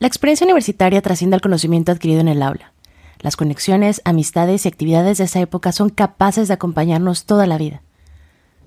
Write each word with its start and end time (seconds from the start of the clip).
La 0.00 0.06
experiencia 0.06 0.46
universitaria 0.46 1.02
trasciende 1.02 1.34
al 1.34 1.42
conocimiento 1.42 1.92
adquirido 1.92 2.22
en 2.22 2.28
el 2.28 2.42
aula. 2.42 2.72
Las 3.18 3.36
conexiones, 3.36 4.00
amistades 4.06 4.64
y 4.64 4.68
actividades 4.68 5.18
de 5.18 5.24
esa 5.24 5.40
época 5.40 5.72
son 5.72 5.90
capaces 5.90 6.48
de 6.48 6.54
acompañarnos 6.54 7.26
toda 7.26 7.46
la 7.46 7.58
vida. 7.58 7.82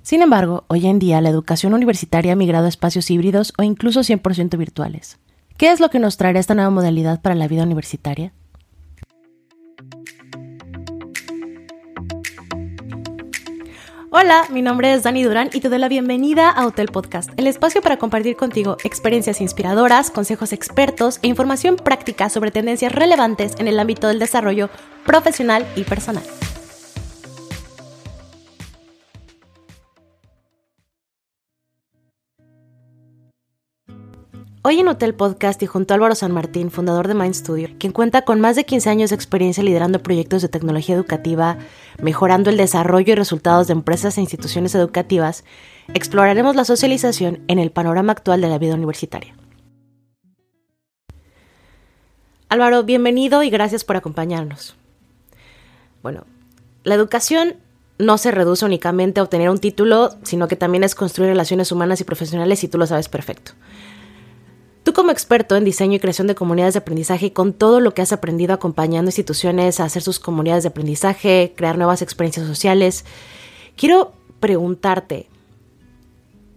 Sin 0.03 0.21
embargo, 0.21 0.63
hoy 0.67 0.85
en 0.85 0.99
día 0.99 1.21
la 1.21 1.29
educación 1.29 1.73
universitaria 1.73 2.33
ha 2.33 2.35
migrado 2.35 2.67
a 2.67 2.69
espacios 2.69 3.09
híbridos 3.09 3.51
o 3.57 3.63
incluso 3.63 4.01
100% 4.01 4.59
virtuales. 4.59 5.17
¿Qué 5.57 5.71
es 5.71 5.79
lo 5.79 5.89
que 5.89 5.97
nos 5.97 6.17
traerá 6.17 6.39
esta 6.39 6.53
nueva 6.53 6.69
modalidad 6.69 7.19
para 7.19 7.33
la 7.33 7.47
vida 7.47 7.63
universitaria? 7.63 8.31
Hola, 14.15 14.45
mi 14.51 14.61
nombre 14.61 14.93
es 14.93 15.01
Dani 15.01 15.23
Durán 15.23 15.49
y 15.53 15.59
te 15.59 15.69
doy 15.69 15.79
la 15.79 15.87
bienvenida 15.87 16.51
a 16.51 16.67
Hotel 16.67 16.89
Podcast, 16.89 17.31
el 17.35 17.47
espacio 17.47 17.81
para 17.81 17.97
compartir 17.97 18.35
contigo 18.35 18.77
experiencias 18.83 19.41
inspiradoras, 19.41 20.11
consejos 20.11 20.53
expertos 20.53 21.17
e 21.23 21.27
información 21.27 21.77
práctica 21.77 22.29
sobre 22.29 22.51
tendencias 22.51 22.91
relevantes 22.91 23.55
en 23.57 23.67
el 23.67 23.79
ámbito 23.79 24.07
del 24.07 24.19
desarrollo 24.19 24.69
profesional 25.03 25.65
y 25.75 25.81
personal. 25.81 26.23
Hoy 34.65 34.79
en 34.79 34.87
Hotel 34.87 35.13
Podcast 35.13 35.61
y 35.61 35.65
junto 35.65 35.93
a 35.93 35.95
Álvaro 35.95 36.15
San 36.15 36.31
Martín, 36.31 36.71
fundador 36.71 37.09
de 37.09 37.13
Mind 37.13 37.33
Studio, 37.33 37.67
quien 37.79 37.91
cuenta 37.91 38.21
con 38.21 38.39
más 38.39 38.55
de 38.55 38.63
15 38.63 38.89
años 38.89 39.09
de 39.09 39.17
experiencia 39.17 39.61
liderando 39.61 40.01
proyectos 40.01 40.41
de 40.41 40.47
tecnología 40.47 40.95
educativa, 40.95 41.57
mejorando 42.01 42.49
el 42.49 42.55
desarrollo 42.55 43.11
y 43.11 43.15
resultados 43.15 43.67
de 43.67 43.73
empresas 43.73 44.17
e 44.17 44.21
instituciones 44.21 44.73
educativas, 44.73 45.43
exploraremos 45.93 46.55
la 46.55 46.63
socialización 46.63 47.43
en 47.49 47.59
el 47.59 47.71
panorama 47.71 48.13
actual 48.13 48.39
de 48.39 48.47
la 48.47 48.57
vida 48.57 48.75
universitaria. 48.75 49.35
Álvaro, 52.47 52.83
bienvenido 52.83 53.43
y 53.43 53.49
gracias 53.49 53.83
por 53.83 53.97
acompañarnos. 53.97 54.77
Bueno, 56.01 56.23
la 56.85 56.95
educación 56.95 57.57
no 57.99 58.17
se 58.17 58.31
reduce 58.31 58.63
únicamente 58.63 59.19
a 59.19 59.23
obtener 59.23 59.49
un 59.49 59.59
título, 59.59 60.11
sino 60.23 60.47
que 60.47 60.55
también 60.55 60.85
es 60.85 60.95
construir 60.95 61.31
relaciones 61.31 61.73
humanas 61.73 61.99
y 61.99 62.05
profesionales 62.05 62.63
y 62.63 62.69
tú 62.69 62.77
lo 62.77 62.87
sabes 62.87 63.09
perfecto. 63.09 63.51
Tú 64.83 64.91
como 64.91 65.11
experto 65.11 65.55
en 65.55 65.63
diseño 65.63 65.95
y 65.95 65.99
creación 65.99 66.27
de 66.27 66.35
comunidades 66.35 66.73
de 66.73 66.79
aprendizaje 66.79 67.31
con 67.31 67.53
todo 67.53 67.79
lo 67.79 67.93
que 67.93 68.01
has 68.01 68.11
aprendido 68.11 68.53
acompañando 68.53 69.07
instituciones 69.07 69.79
a 69.79 69.85
hacer 69.85 70.01
sus 70.01 70.19
comunidades 70.19 70.63
de 70.63 70.69
aprendizaje, 70.69 71.53
crear 71.55 71.77
nuevas 71.77 72.01
experiencias 72.01 72.45
sociales, 72.45 73.05
quiero 73.77 74.11
preguntarte, 74.41 75.27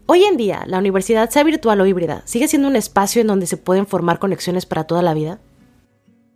hoy 0.07 0.25
en 0.25 0.37
día 0.37 0.65
la 0.67 0.79
universidad, 0.79 1.31
sea 1.31 1.45
virtual 1.45 1.81
o 1.81 1.87
híbrida, 1.87 2.23
sigue 2.25 2.49
siendo 2.49 2.67
un 2.67 2.75
espacio 2.75 3.21
en 3.21 3.29
donde 3.29 3.47
se 3.47 3.57
pueden 3.57 3.87
formar 3.87 4.19
conexiones 4.19 4.67
para 4.67 4.85
toda 4.85 5.03
la 5.03 5.15
vida? 5.15 5.39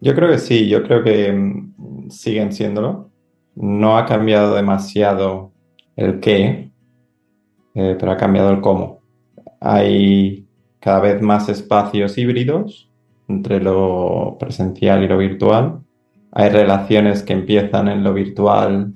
Yo 0.01 0.15
creo 0.15 0.31
que 0.31 0.39
sí, 0.39 0.69
yo 0.69 0.85
creo 0.85 1.03
que 1.03 1.33
mm, 1.33 2.09
siguen 2.09 2.53
siéndolo. 2.53 3.11
No 3.57 3.99
ha 3.99 4.07
cambiado 4.07 4.55
demasiado 4.55 5.51
el 5.97 6.21
qué, 6.21 6.71
eh, 7.75 7.97
pero 7.99 8.13
ha 8.13 8.17
cambiado 8.17 8.51
el 8.51 8.61
cómo. 8.61 9.01
Hay 9.61 10.47
cada 10.81 11.01
vez 11.01 11.21
más 11.21 11.49
espacios 11.49 12.17
híbridos 12.19 12.91
entre 13.29 13.61
lo 13.61 14.37
presencial 14.41 15.05
y 15.05 15.09
lo 15.09 15.19
virtual. 15.19 15.81
Hay 16.33 16.49
relaciones 16.49 17.23
que 17.23 17.35
empiezan 17.35 17.89
en 17.89 18.03
lo 18.03 18.13
virtual, 18.15 18.95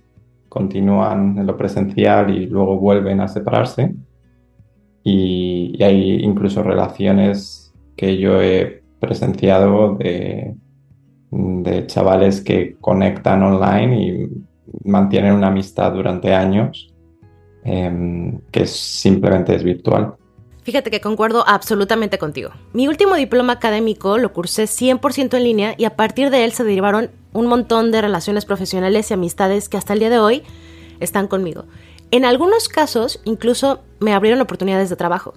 continúan 0.48 1.38
en 1.38 1.46
lo 1.46 1.56
presencial 1.56 2.36
y 2.36 2.46
luego 2.46 2.78
vuelven 2.78 3.20
a 3.20 3.28
separarse. 3.28 3.94
Y, 5.02 5.82
hay 5.82 6.22
incluso 6.22 6.62
relaciones 6.62 7.72
que 7.96 8.16
yo 8.18 8.40
he 8.40 8.82
presenciado 8.98 9.96
de, 9.96 10.56
chavales 11.86 12.40
que 12.40 12.76
conectan 12.80 13.42
online 13.42 14.02
y 14.02 14.88
mantienen 14.88 15.34
una 15.34 15.48
amistad 15.48 15.92
durante 15.92 16.32
años 16.32 16.94
em, 17.64 18.38
que 18.50 18.66
simplemente 18.66 19.54
es 19.54 19.64
virtual. 19.64 20.14
Fíjate 20.64 20.90
que 20.90 21.02
concuerdo 21.02 21.44
absolutamente 21.46 22.16
contigo. 22.16 22.50
Mi 22.72 22.88
último 22.88 23.16
diploma 23.16 23.52
académico 23.52 24.16
lo 24.16 24.32
cursé 24.32 24.64
100% 24.64 25.36
en 25.36 25.44
línea 25.44 25.74
y 25.76 25.84
a 25.84 25.94
partir 25.94 26.30
de 26.30 26.44
él 26.44 26.52
se 26.52 26.64
derivaron 26.64 27.10
un 27.34 27.46
montón 27.46 27.90
de 27.90 28.00
relaciones 28.00 28.46
profesionales 28.46 29.10
y 29.10 29.14
amistades 29.14 29.68
que 29.68 29.76
hasta 29.76 29.92
el 29.92 29.98
día 29.98 30.08
de 30.08 30.18
hoy 30.18 30.42
están 31.00 31.28
conmigo. 31.28 31.66
En 32.10 32.24
algunos 32.24 32.68
casos 32.68 33.20
incluso 33.24 33.82
me 34.00 34.14
abrieron 34.14 34.40
oportunidades 34.40 34.88
de 34.88 34.96
trabajo. 34.96 35.34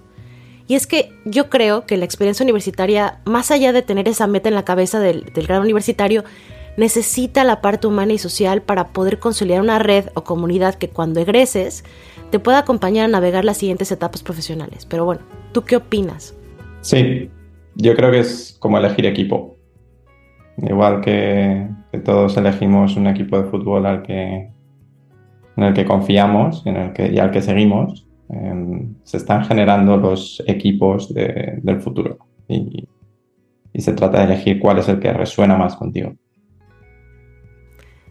Y 0.66 0.76
es 0.76 0.86
que 0.86 1.12
yo 1.26 1.50
creo 1.50 1.84
que 1.84 1.98
la 1.98 2.06
experiencia 2.06 2.44
universitaria, 2.44 3.20
más 3.26 3.50
allá 3.50 3.72
de 3.72 3.82
tener 3.82 4.08
esa 4.08 4.26
meta 4.26 4.48
en 4.48 4.54
la 4.54 4.64
cabeza 4.64 4.98
del, 4.98 5.24
grado 5.34 5.60
universitario, 5.60 6.24
necesita 6.78 7.44
la 7.44 7.60
parte 7.60 7.86
humana 7.86 8.14
y 8.14 8.18
social 8.18 8.62
para 8.62 8.88
poder 8.88 9.18
consolidar 9.18 9.60
una 9.60 9.78
red 9.78 10.06
o 10.14 10.24
comunidad 10.24 10.76
que 10.76 10.88
cuando 10.88 11.20
egreses 11.20 11.84
te 12.30 12.38
pueda 12.38 12.58
acompañar 12.58 13.06
a 13.06 13.08
navegar 13.08 13.44
las 13.44 13.56
siguientes 13.56 13.90
etapas 13.92 14.22
profesionales. 14.22 14.86
Pero 14.86 15.04
bueno, 15.04 15.22
¿tú 15.52 15.62
qué 15.62 15.76
opinas? 15.76 16.34
Sí, 16.80 17.30
yo 17.74 17.94
creo 17.94 18.10
que 18.10 18.20
es 18.20 18.56
como 18.60 18.78
elegir 18.78 19.06
equipo. 19.06 19.56
Igual 20.58 21.00
que, 21.00 21.68
todos 22.04 22.36
elegimos 22.36 22.96
un 22.96 23.06
equipo 23.06 23.40
de 23.40 23.48
fútbol 23.48 23.86
al 23.86 24.02
que, 24.02 24.50
en 25.56 25.64
el 25.64 25.74
que 25.74 25.84
confiamos 25.84 26.64
en 26.66 26.76
el 26.76 26.92
que, 26.92 27.12
y 27.12 27.18
al 27.18 27.30
que 27.30 27.42
seguimos, 27.42 28.06
em, 28.28 28.94
se 29.04 29.16
están 29.16 29.44
generando 29.44 29.96
los 29.96 30.42
equipos 30.46 31.12
del 31.14 31.80
futuro. 31.80 32.18
Y, 32.48 32.88
y 33.72 33.80
se 33.80 33.92
trata 33.92 34.18
de 34.18 34.34
elegir 34.34 34.58
cuál 34.58 34.78
es 34.78 34.88
el 34.88 34.98
que 34.98 35.12
resuena 35.12 35.56
más 35.56 35.76
contigo. 35.76 36.12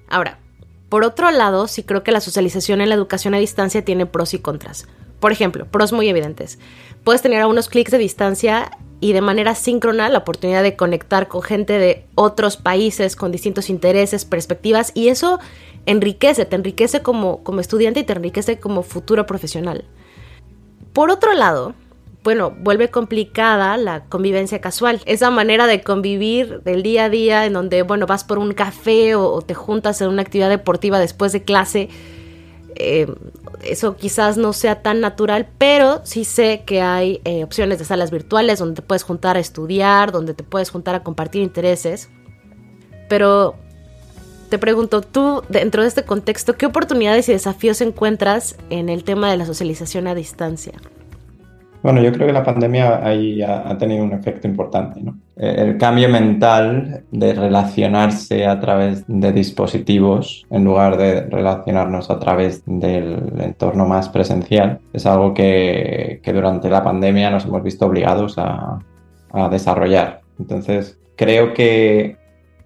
Ahora, 0.09 0.39
por 0.90 1.03
otro 1.03 1.31
lado, 1.31 1.68
sí 1.68 1.84
creo 1.84 2.03
que 2.03 2.12
la 2.12 2.22
socialización 2.22 2.81
en 2.81 2.90
la 2.90 2.96
educación 2.96 3.34
a 3.34 3.40
distancia 3.40 3.84
tiene 3.84 4.06
pros 4.06 4.34
y 4.34 4.40
contras. 4.40 4.88
Por 5.20 5.31
ejemplo, 5.31 5.66
pros 5.66 5.92
muy 5.92 6.08
evidentes. 6.08 6.59
Puedes 7.03 7.22
tener 7.22 7.42
a 7.42 7.48
unos 7.48 7.68
clics 7.70 7.92
de 7.92 7.98
distancia 7.98 8.72
y 9.00 9.14
de 9.14 9.22
manera 9.22 9.53
síncrona 9.53 10.09
la 10.09 10.20
oportunidad 10.20 10.64
de 10.64 10.75
conectar 10.75 11.28
con 11.28 11.42
gente 11.42 11.78
de 11.78 12.06
otros 12.16 12.58
países 12.58 13.16
con 13.16 13.31
distintos 13.31 13.70
intereses, 13.70 14.25
perspectivas 14.25 14.92
y 14.96 15.09
eso 15.09 15.40
enriquece, 15.86 16.46
te 16.46 16.56
enriquece 16.56 17.02
como, 17.02 17.44
como 17.44 17.59
estudiante 17.59 18.00
y 18.00 18.04
te 18.04 18.14
enriquece 18.14 18.59
como 18.59 18.84
futuro 18.84 19.25
profesional. 19.25 19.86
Por 20.94 21.12
otro 21.12 21.34
lado, 21.34 21.75
bueno, 22.27 22.51
vuelve 22.59 22.89
complicada 22.89 23.77
la 23.77 24.03
convivencia 24.03 24.59
casual. 24.59 24.99
Esa 25.05 25.31
manera 25.31 25.65
de 25.65 25.81
convivir 25.81 26.61
del 26.63 26.83
día 26.83 27.05
a 27.05 27.09
día 27.09 27.45
en 27.45 27.53
donde, 27.53 27.83
bueno, 27.83 28.05
vas 28.05 28.25
por 28.25 28.38
un 28.38 28.51
café 28.51 29.15
o, 29.15 29.41
te 29.41 29.53
juntas 29.53 30.01
en 30.01 30.09
una 30.09 30.23
actividad 30.23 30.49
deportiva 30.49 30.99
después 30.99 31.31
de 31.31 31.43
clase. 31.43 31.88
Eh, 32.75 33.07
eso 33.63 33.95
quizás 33.95 34.35
no 34.35 34.51
sea 34.51 34.81
tan 34.81 34.99
natural, 34.99 35.47
pero 35.57 36.01
sí 36.03 36.25
sé 36.25 36.63
que 36.65 36.81
hay 36.81 37.21
eh, 37.23 37.45
opciones 37.45 37.79
de 37.79 37.85
salas 37.85 38.11
virtuales 38.11 38.59
donde 38.59 38.75
te 38.75 38.81
puedes 38.81 39.03
juntar 39.03 39.38
a 39.38 39.39
estudiar, 39.39 40.11
donde 40.11 40.33
te 40.33 40.44
puedes 40.44 40.69
juntar 40.69 40.95
a 40.95 41.03
compartir 41.03 41.44
intereses. 41.44 42.09
Pero 43.07 43.55
te 44.49 44.57
pregunto, 44.57 44.99
tú, 44.99 45.44
dentro 45.47 45.81
de 45.81 45.88
este 45.88 46.03
contexto, 46.03 46.57
¿qué 46.57 46.65
oportunidades 46.65 47.29
y 47.29 47.31
desafíos 47.31 47.79
encuentras 47.79 48.57
en 48.69 48.89
el 48.89 49.05
tema 49.05 49.31
de 49.31 49.38
la 49.38 49.45
socialización 49.45 50.07
a 50.07 50.13
distancia? 50.13 50.73
Bueno, 51.88 52.02
yo 52.02 52.12
creo 52.12 52.28
que 52.28 52.34
la 52.34 52.44
pandemia 52.44 53.00
ahí 53.02 53.42
ha, 53.42 53.78
tenido 53.78 54.03
un 54.03 54.12
efecto 54.12 54.46
importante. 54.46 55.00
¿no? 55.00 55.18
Eh, 55.38 55.56
el 55.58 55.78
cambio 55.78 56.09
mental 56.09 57.06
de 57.12 57.34
relacionarse 57.34 58.46
a 58.46 58.59
través 58.59 59.06
de 59.08 59.31
dispositivos 59.31 60.46
en 60.50 60.66
lugar 60.66 60.98
de 60.98 61.22
relacionarnos 61.22 62.09
a 62.09 62.20
través 62.20 62.62
del 62.66 63.31
entorno 63.40 63.86
más 63.86 64.09
presencial 64.09 64.81
es 64.92 65.06
algo 65.06 65.34
que, 65.34 66.20
que 66.22 66.34
durante 66.34 66.70
la 66.70 66.84
pandemia 66.84 67.30
nos 67.30 67.46
hemos 67.46 67.64
visto 67.64 67.86
obligados 67.86 68.38
a, 68.38 68.80
a 69.31 69.48
desarrollar. 69.48 70.19
Entonces, 70.40 71.00
creo 71.16 71.54
que, 71.54 72.18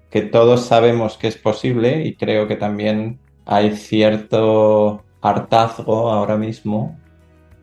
que 0.09 0.23
todos 0.23 0.65
sabemos 0.65 1.19
que 1.19 1.27
es 1.27 1.37
posible 1.37 2.07
y 2.07 2.15
creo 2.15 2.47
que 2.47 2.55
también 2.55 3.19
hay 3.45 3.75
cierto 3.75 5.03
hartazgo 5.21 6.09
ahora 6.09 6.37
mismo 6.37 6.97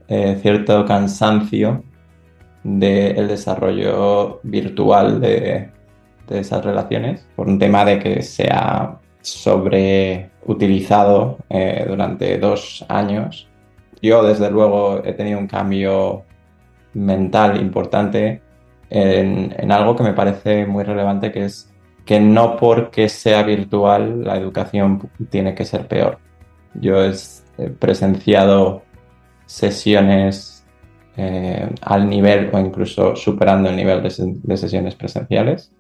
eh, 0.08 0.38
cierto 0.40 0.86
cansancio 0.86 1.82
del 2.64 3.28
desarrollo 3.28 4.40
virtual 4.42 5.20
de, 5.20 5.70
esas 6.30 6.64
relaciones, 6.64 7.26
por 7.36 7.46
un 7.48 7.58
tema 7.58 7.84
de 7.84 7.98
que 7.98 8.22
se 8.22 8.48
ha 8.50 8.98
sobreutilizado 9.20 11.38
eh, 11.48 11.84
durante 11.88 12.38
dos 12.38 12.84
años. 12.88 13.48
Yo, 14.02 14.22
desde 14.22 14.50
luego, 14.50 15.02
he 15.04 15.12
tenido 15.14 15.38
un 15.38 15.46
cambio 15.46 16.24
mental 16.94 17.60
importante 17.60 18.42
en, 18.90 19.54
en, 19.58 19.72
algo 19.72 19.96
que 19.96 20.02
me 20.02 20.12
parece 20.12 20.66
muy 20.66 20.84
relevante, 20.84 21.32
que 21.32 21.46
es 21.46 21.70
que 22.04 22.20
no 22.20 22.56
porque 22.56 23.08
sea 23.10 23.42
virtual 23.42 24.24
la 24.24 24.36
educación 24.38 25.10
tiene 25.30 25.54
que 25.54 25.64
ser 25.66 25.86
peor. 25.86 26.18
Yo 26.74 27.04
he 27.04 27.12
presenciado 27.78 28.82
sesiones 29.48 30.64
eh, 31.16 31.68
al 31.80 32.08
nivel 32.08 32.50
o 32.52 32.58
incluso 32.60 33.16
superando 33.16 33.70
el 33.70 33.76
nivel 33.76 34.02
de, 34.02 34.56
sesiones 34.56 34.94
presenciales. 34.94 35.72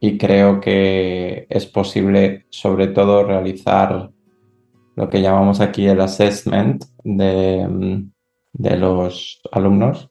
Y 0.00 0.18
creo 0.18 0.60
que 0.60 1.46
es 1.48 1.66
posible 1.66 2.46
sobre 2.50 2.88
todo 2.88 3.24
realizar 3.24 4.10
lo 4.96 5.08
que 5.08 5.22
llamamos 5.22 5.60
aquí 5.60 5.86
el 5.86 6.00
assessment 6.00 6.84
de, 7.04 8.04
de 8.52 8.76
los 8.76 9.40
alumnos 9.52 10.10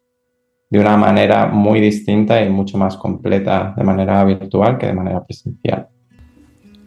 de 0.70 0.80
una 0.80 0.98
manera 0.98 1.48
muy 1.48 1.80
distinta 1.80 2.42
y 2.42 2.50
mucho 2.50 2.78
más 2.78 2.98
completa 2.98 3.74
de 3.78 3.84
manera 3.84 4.24
virtual 4.24 4.78
que 4.78 4.88
de 4.88 4.94
manera 4.94 5.24
presencial. 5.24 5.88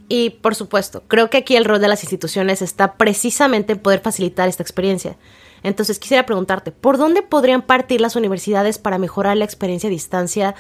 Y 0.09 0.31
por 0.31 0.55
supuesto, 0.55 1.05
creo 1.07 1.31
que 1.31 1.39
aquí 1.39 1.57
el 1.57 1.65
rol 1.65 1.81
de 1.81 1.89
las 1.89 2.03
instituciones 2.03 2.63
está 2.63 2.95
precisamente 2.95 3.75
en 3.75 3.79
poder 3.79 4.01
facilitar 4.01 4.49
esta 4.49 4.63
experiencia. 4.63 5.17
Entonces 5.63 5.99
quisiera 5.99 6.27
preguntarte, 6.27 6.73
¿por 6.73 6.99
dónde 6.99 7.23
podrían 7.23 7.63
partir 7.63 8.01
las 8.01 8.17
universidades 8.17 8.79
para 8.79 8.99
mejorar 8.99 9.37
la 9.37 9.45
experiencia 9.45 9.89
a 9.89 9.91
distancia, 9.91 10.55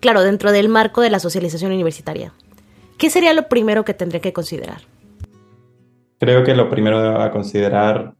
claro, 0.00 0.22
dentro 0.22 0.52
del 0.52 0.68
marco 0.68 1.00
de 1.00 1.10
la 1.10 1.18
socialización 1.18 1.72
universitaria? 1.72 2.32
¿Qué 2.98 3.10
sería 3.10 3.34
lo 3.34 3.48
primero 3.48 3.84
que 3.84 3.94
tendría 3.94 4.20
que 4.20 4.32
considerar? 4.32 4.82
Creo 6.18 6.44
que 6.44 6.54
lo 6.54 6.70
primero 6.70 7.20
a 7.20 7.30
considerar 7.30 8.14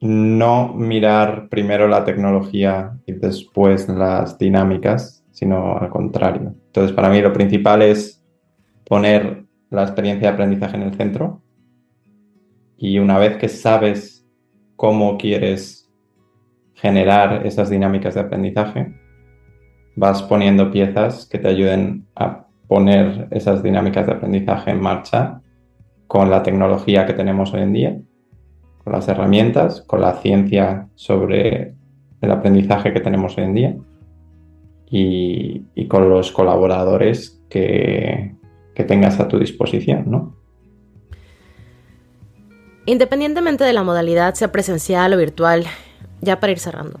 no 0.00 0.74
mirar 0.74 1.48
primero 1.48 1.88
la 1.88 2.04
tecnología 2.04 2.98
y 3.04 3.12
después 3.12 3.88
las 3.88 4.38
dinámicas, 4.38 5.24
sino 5.32 5.76
al 5.76 5.88
contrario. 5.88 6.54
Entonces, 6.66 6.92
para 6.92 7.08
mí 7.08 7.20
lo 7.20 7.32
principal 7.32 7.82
es 7.82 8.24
poner 8.86 9.44
la 9.70 9.82
experiencia 9.82 10.28
de 10.28 10.34
aprendizaje 10.34 10.76
en 10.76 10.82
el 10.82 10.94
centro 10.94 11.42
y 12.76 13.00
una 13.00 13.18
vez 13.18 13.36
que 13.36 13.48
sabes 13.48 14.17
cómo 14.78 15.18
quieres 15.18 15.90
generar 16.74 17.44
esas 17.44 17.68
dinámicas 17.68 18.14
de 18.14 18.20
aprendizaje, 18.20 18.94
vas 19.96 20.22
poniendo 20.22 20.70
piezas 20.70 21.26
que 21.26 21.38
te 21.38 21.48
ayuden 21.48 22.06
a 22.14 22.46
poner 22.68 23.26
esas 23.32 23.62
dinámicas 23.62 24.06
de 24.06 24.12
aprendizaje 24.12 24.70
en 24.70 24.80
marcha 24.80 25.42
con 26.06 26.30
la 26.30 26.44
tecnología 26.44 27.04
que 27.06 27.12
tenemos 27.12 27.52
hoy 27.52 27.62
en 27.62 27.72
día 27.72 27.98
con 28.88 28.92
las 28.92 29.08
herramientas, 29.08 29.82
con 29.82 30.00
la 30.00 30.14
ciencia 30.14 30.88
sobre 30.94 31.74
el 32.22 32.30
aprendizaje 32.30 32.92
que 32.92 33.00
tenemos 33.00 33.36
hoy 33.36 33.44
en 33.44 33.54
día 33.54 33.76
y, 34.90 35.86
con 35.88 36.08
los 36.08 36.32
colaboradores 36.32 37.42
que, 37.50 38.34
que, 38.74 38.84
tengas 38.84 39.20
a 39.20 39.28
tu 39.28 39.38
disposición, 39.38 40.04
¿no? 40.10 40.37
Independientemente 42.88 43.64
de 43.64 43.74
la 43.74 43.82
modalidad, 43.82 44.32
sea 44.32 44.50
presencial 44.50 45.12
o 45.12 45.18
virtual, 45.18 45.64
ya 46.22 46.40
para 46.40 46.52
ir 46.52 46.58
cerrando, 46.58 46.98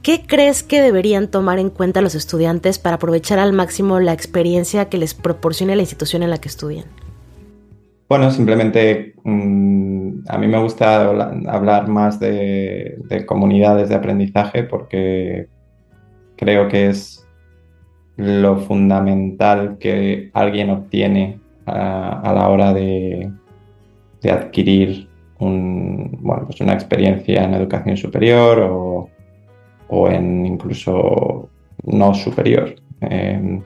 ¿qué 0.00 0.22
crees 0.26 0.62
que 0.62 0.80
deberían 0.80 1.28
tomar 1.28 1.58
en 1.58 1.68
cuenta 1.68 2.00
los 2.00 2.14
estudiantes 2.14 2.78
para 2.78 2.96
aprovechar 2.96 3.38
al 3.38 3.52
máximo 3.52 4.00
la 4.00 4.14
experiencia 4.14 4.88
que 4.88 4.96
les 4.96 5.12
proporcione 5.12 5.76
la 5.76 5.82
institución 5.82 6.22
en 6.22 6.30
la 6.30 6.38
que 6.38 6.48
estudian? 6.48 6.86
Bueno, 8.08 8.30
simplemente 8.30 9.12
mm, 9.22 10.20
a 10.26 10.38
mí 10.38 10.46
me 10.46 10.62
gusta 10.62 11.10
hablar 11.46 11.88
más 11.88 12.18
de, 12.18 13.24
comunidades 13.26 13.90
de 13.90 13.96
aprendizaje 13.96 14.62
porque 14.62 15.48
creo 16.36 16.68
que 16.68 16.86
es 16.86 17.22
lo 18.16 18.60
fundamental 18.60 19.76
que 19.78 20.30
alguien 20.32 20.70
obtiene 20.70 21.38
a, 21.66 22.32
la 22.34 22.48
hora 22.48 22.72
de, 22.72 23.30
adquirir 24.24 25.08
pues 25.38 26.60
una 26.60 26.72
experiencia 26.72 27.44
en 27.44 27.54
educación 27.54 27.96
superior 27.96 29.08
o, 29.88 30.08
en 30.08 30.44
incluso 30.46 31.48
no 31.84 32.14
superior. 32.14 32.74
Em, 33.00 33.62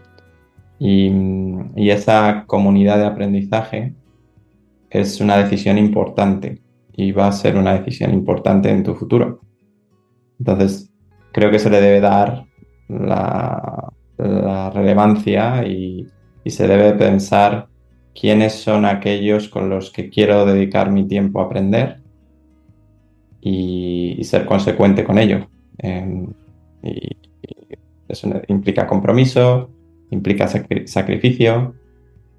y 0.78 1.90
esa 1.90 2.44
comunidad 2.46 2.98
de 2.98 3.06
aprendizaje 3.06 3.94
es 4.90 5.20
una 5.20 5.38
decisión 5.38 5.78
importante 5.78 6.60
y 6.92 7.12
va 7.12 7.28
a 7.28 7.32
ser 7.32 7.56
una 7.56 7.78
decisión 7.78 8.12
importante 8.12 8.70
en 8.70 8.82
tu 8.82 8.94
futuro. 8.94 9.40
Entonces, 10.38 10.92
creo 11.32 11.50
que 11.50 11.58
se 11.58 11.70
le 11.70 11.80
debe 11.80 12.00
dar 12.00 12.44
la, 12.88 13.88
relevancia 14.72 15.66
y, 15.66 16.06
se 16.46 16.66
debe 16.68 16.92
pensar 16.92 17.68
quiénes 18.18 18.54
son 18.54 18.84
aquellos 18.84 19.48
con 19.48 19.68
los 19.68 19.90
que 19.90 20.10
quiero 20.10 20.44
dedicar 20.44 20.90
mi 20.90 21.06
tiempo 21.06 21.40
a 21.40 21.44
aprender 21.44 22.00
y, 23.40 24.18
ser 24.24 24.46
consecuente 24.46 25.04
con 25.04 25.18
ello. 25.18 25.48
Em, 25.78 26.28
y, 26.82 27.16
eso 28.08 28.28
implica 28.48 28.86
compromiso, 28.86 29.70
implica 30.10 30.46
sacrificio, 30.46 31.74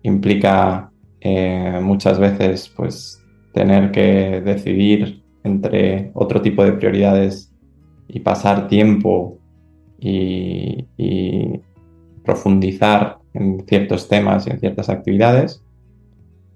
implica 0.03 0.91
eh, 1.19 1.79
muchas 1.81 2.19
veces 2.19 2.71
pues 2.75 3.23
tener 3.53 3.91
que 3.91 4.41
decidir 4.41 5.23
entre 5.43 6.11
otro 6.13 6.41
tipo 6.41 6.63
de 6.63 6.73
prioridades 6.73 7.51
y 8.07 8.19
pasar 8.19 8.67
tiempo 8.67 9.39
y, 9.99 10.85
profundizar 12.23 13.17
en 13.33 13.65
ciertos 13.67 14.07
temas 14.07 14.47
y 14.47 14.51
en 14.51 14.59
ciertas 14.59 14.89
actividades. 14.89 15.63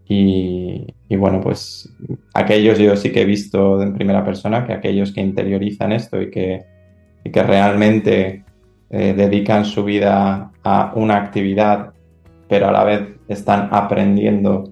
Y, 0.10 0.88
bueno, 1.10 1.42
pues 1.42 1.90
aquellos 2.34 2.80
yo 2.80 2.96
sí 2.96 3.12
que 3.12 3.22
he 3.22 3.26
visto 3.26 3.82
en 3.82 3.94
primera 3.94 4.24
persona 4.24 4.66
que 4.66 4.74
aquellos 4.74 5.12
que 5.12 5.22
interiorizan 5.22 5.92
esto 5.92 6.22
y 6.22 6.32
que, 6.32 6.64
que 7.24 7.44
realmente 7.44 8.46
eh, 8.90 9.14
dedican 9.14 9.66
su 9.66 9.84
vida 9.84 10.52
a 10.64 10.94
una 10.96 11.18
actividad 11.18 11.94
pero 12.48 12.70
a 12.70 12.72
la 12.72 12.84
vez 12.84 13.02
están 13.28 13.70
aprendiendo 13.72 14.72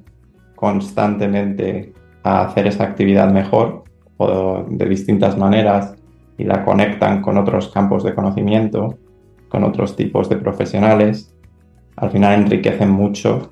constantemente 0.56 1.94
a 2.24 2.46
hacer 2.46 2.68
esa 2.68 2.84
actividad 2.84 3.32
mejor 3.32 3.84
o 4.18 4.66
de 4.70 4.86
distintas 4.86 5.38
maneras 5.38 5.96
y 6.38 6.46
la 6.46 6.64
conectan 6.64 7.22
con 7.22 7.38
otros 7.38 7.70
campos 7.70 8.04
de 8.04 8.16
conocimiento, 8.16 8.98
con 9.50 9.64
otros 9.64 9.96
tipos 9.96 10.30
de 10.30 10.38
profesionales, 10.38 11.35
al 11.96 12.12
final 12.12 12.42
enriquecen 12.42 12.90
mucho 12.90 13.52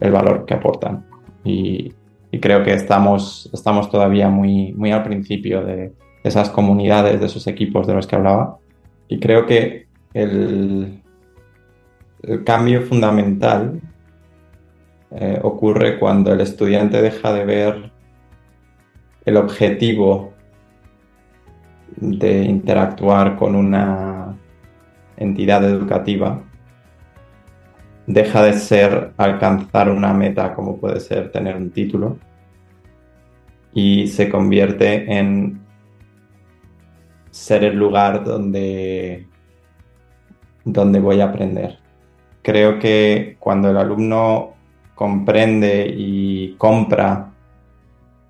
el 0.00 0.12
valor 0.12 0.44
que 0.46 0.54
aportan. 0.54 1.04
Y, 1.44 1.92
creo 2.38 2.62
que 2.62 2.74
estamos, 2.74 3.48
estamos 3.54 3.90
todavía 3.90 4.28
muy, 4.28 4.74
muy 4.74 4.92
al 4.92 5.02
principio 5.02 5.64
de 5.64 5.94
esas 6.22 6.50
comunidades, 6.50 7.18
de 7.18 7.26
esos 7.26 7.46
equipos 7.46 7.86
de 7.86 7.94
los 7.94 8.06
que 8.06 8.16
hablaba. 8.16 8.58
Y 9.08 9.18
creo 9.18 9.46
que 9.46 9.86
el, 10.12 11.02
cambio 12.44 12.82
fundamental 12.82 13.80
eh, 15.12 15.38
ocurre 15.42 15.98
cuando 15.98 16.32
el 16.32 16.40
estudiante 16.42 17.00
deja 17.00 17.32
de 17.32 17.44
ver 17.44 17.90
el 19.24 19.36
objetivo 19.36 20.32
de 21.96 22.42
interactuar 22.44 23.36
con 23.36 23.54
una 23.54 24.36
entidad 25.16 25.64
educativa, 25.64 26.42
deja 28.06 28.42
de 28.42 28.52
ser 28.54 29.12
alcanzar 29.16 29.90
una 29.90 30.12
meta 30.12 30.54
como 30.54 30.76
puede 30.76 31.00
ser 31.00 31.32
tener 31.32 31.56
un 31.56 31.70
título 31.70 32.18
y 33.74 34.06
se 34.06 34.28
convierte 34.28 35.18
en 35.18 35.60
ser 37.30 37.64
el 37.64 37.76
lugar 37.76 38.24
donde, 38.24 39.26
donde 40.64 41.00
voy 41.00 41.20
a 41.20 41.26
aprender. 41.26 41.78
Creo 42.42 42.78
que 42.78 43.36
cuando 43.38 43.70
el 43.70 43.76
alumno 43.76 44.54
comprende 44.94 45.86
y 45.94 46.54
compra 46.56 47.32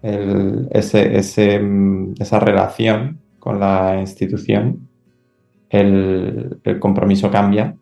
ese, 0.02 1.16
esa 1.18 2.40
relación 2.40 3.20
con 3.38 3.60
la 3.60 3.98
institución, 4.00 4.88
el, 5.70 6.60
compromiso 6.80 7.30
cambia 7.30 7.76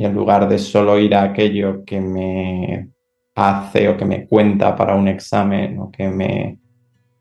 y 0.00 0.04
en 0.06 0.14
lugar 0.14 0.48
de 0.48 0.58
solo 0.58 0.98
ir 0.98 1.14
a 1.14 1.24
aquello 1.24 1.84
que 1.84 2.00
me 2.00 2.88
hace 3.34 3.86
o 3.86 3.98
que 3.98 4.06
me 4.06 4.26
cuenta 4.26 4.74
para 4.74 4.96
un 4.96 5.08
examen 5.08 5.78
o 5.78 5.90
que 5.90 6.08
me, 6.08 6.58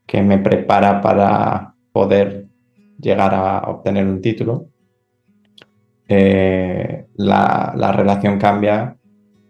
que 0.05 0.21
me 0.21 0.37
prepara 0.37 1.01
para 1.01 1.75
poder 1.91 2.47
llegar 2.97 3.35
a 3.35 3.69
obtener 3.69 4.07
un 4.07 4.21
título, 4.21 4.69
eh, 6.07 7.07
la, 7.17 7.91
relación 7.91 8.39
cambia 8.39 8.95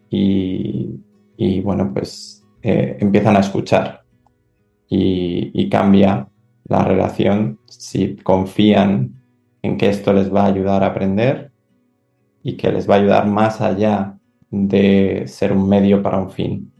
y, 0.10 1.62
bueno, 1.62 1.94
pues 1.94 2.44
eh, 2.64 2.98
empiezan 3.00 3.38
a 3.38 3.42
escuchar 3.42 4.02
y, 4.88 5.70
cambia 5.70 6.28
la 6.64 6.84
relación 6.84 7.60
si 7.68 8.16
confían 8.16 9.22
en 9.62 9.78
que 9.78 9.90
esto 9.90 10.14
les 10.14 10.34
va 10.34 10.46
a 10.46 10.48
ayudar 10.48 10.84
a 10.84 10.88
aprender 10.88 11.49
y 12.44 12.58
que 12.58 12.72
les 12.72 12.90
va 12.90 12.96
a 12.96 12.98
ayudar 13.00 13.28
más 13.28 13.62
allá 13.62 14.18
de 14.52 15.24
ser 15.28 15.52
un 15.52 15.68
medio 15.68 16.02
para 16.02 16.18
un 16.18 16.32
fin, 16.32 16.72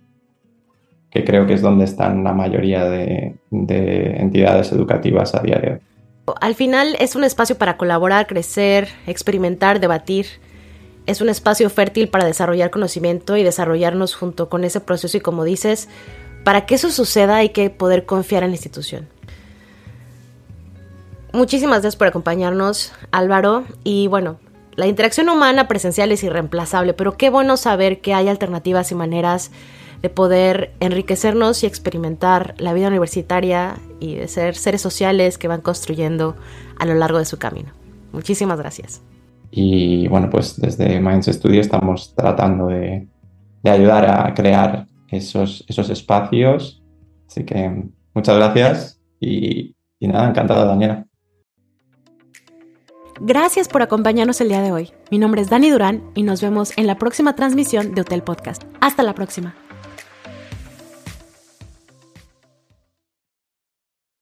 que 1.12 1.24
creo 1.24 1.46
que 1.46 1.54
es 1.54 1.62
donde 1.62 1.86
están 1.86 2.24
la 2.24 2.34
mayoría 2.34 2.86
de, 2.86 3.36
de 3.52 4.18
entidades 4.18 4.72
educativas 4.72 5.36
a 5.36 5.42
día 5.42 5.58
de 5.60 5.72
hoy. 5.74 5.80
al 6.42 6.56
final 6.56 6.96
es 7.00 7.16
un 7.16 7.24
espacio 7.24 7.58
para 7.58 7.78
colaborar, 7.78 8.28
crecer, 8.28 8.88
experimentar, 9.08 9.80
debatir. 9.80 10.28
Es 11.06 11.22
un 11.22 11.30
espacio 11.30 11.70
fértil 11.70 12.08
para 12.10 12.26
desarrollar 12.26 12.70
conocimiento 12.70 13.36
y 13.36 13.44
desarrollarnos 13.44 14.16
junto 14.16 14.48
con 14.48 14.64
ese 14.64 14.80
proceso 14.80 15.18
y 15.18 15.22
como 15.22 15.44
dices, 15.44 15.90
para 16.44 16.66
que 16.66 16.76
eso 16.76 16.92
suceda 16.92 17.38
hay 17.38 17.50
que 17.50 17.70
poder 17.70 18.06
confiar 18.06 18.44
en 18.44 18.52
la 18.52 18.56
institución. 18.56 19.08
Muchísimas 21.34 21.82
gracias 21.82 21.96
por 21.96 22.08
acompañarnos, 22.08 22.92
Álvaro. 23.12 23.66
Y 23.84 24.08
bueno, 24.08 24.40
la 24.80 24.88
interacción 24.88 25.28
humana 25.28 25.68
presencial 25.68 26.10
es 26.14 26.24
irreemplazable, 26.24 26.94
pero 26.94 27.18
qué 27.18 27.30
bueno 27.30 27.58
saber 27.58 28.00
que 28.00 28.14
hay 28.14 28.30
alternativas 28.30 28.90
y 28.94 28.96
maneras 28.96 29.52
de 30.02 30.10
poder 30.10 30.72
enriquecernos 30.80 31.64
y 31.64 31.66
experimentar 31.66 32.56
la 32.60 32.72
vida 32.72 32.88
universitaria 32.88 33.76
y 34.00 34.16
de 34.16 34.30
ser 34.30 34.56
seres 34.56 34.82
sociales 34.82 35.38
que 35.38 35.50
van 35.50 35.60
construyendo 35.60 36.38
a 36.80 36.86
lo 36.86 36.94
largo 36.94 37.18
de 37.20 37.26
su 37.26 37.38
camino. 37.38 37.74
Muchísimas 38.14 38.58
gracias. 38.58 39.02
Y 39.52 40.08
bueno, 40.08 40.30
pues 40.30 40.56
desde 40.56 41.02
Minds 41.02 41.26
Studio 41.26 41.60
estamos 41.60 42.16
tratando 42.16 42.68
de, 42.68 43.06
de 43.62 43.70
ayudar 43.70 44.06
a 44.10 44.34
crear 44.34 44.88
esos, 45.10 45.66
esos 45.68 45.90
espacios. 45.90 46.82
Así 47.28 47.44
que 47.44 47.84
muchas 48.14 48.38
gracias 48.38 49.02
y, 49.20 49.76
y 50.00 50.08
nada, 50.08 50.30
encantada 50.30 50.64
Daniela. 50.64 51.06
Gracias 53.22 53.68
por 53.68 53.82
acompañarnos 53.82 54.40
el 54.40 54.48
día 54.48 54.62
de 54.62 54.72
hoy. 54.72 54.92
Mi 55.12 55.18
nombre 55.18 55.42
es 55.42 55.50
Dani 55.50 55.70
Durán 55.70 56.04
y 56.16 56.24
nos 56.24 56.42
vemos 56.42 56.72
en 56.78 56.88
la 56.88 56.98
próxima 56.98 57.36
transmisión 57.36 57.94
de 57.94 58.02
Hotel 58.02 58.24
Podcast. 58.24 58.64
Hasta 58.80 59.04
la 59.04 59.14
próxima. 59.14 59.56